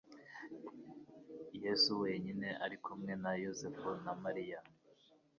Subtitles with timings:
[1.63, 4.59] Yesu wenyine ari kumwe na Yosefu na Mariya,